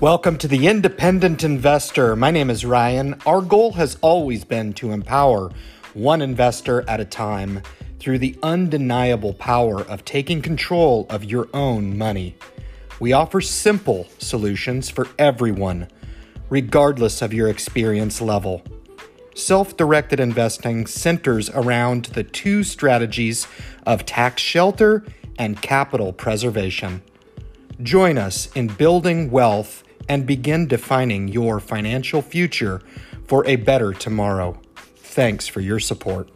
[0.00, 2.14] Welcome to the Independent Investor.
[2.14, 3.20] My name is Ryan.
[3.26, 5.50] Our goal has always been to empower
[5.92, 7.62] one investor at a time
[7.98, 12.36] through the undeniable power of taking control of your own money.
[13.00, 15.88] We offer simple solutions for everyone,
[16.48, 18.62] regardless of your experience level.
[19.34, 23.48] Self directed investing centers around the two strategies
[23.84, 25.04] of tax shelter
[25.40, 27.02] and capital preservation.
[27.82, 32.80] Join us in building wealth and begin defining your financial future
[33.26, 34.58] for a better tomorrow.
[34.96, 36.30] Thanks for your support.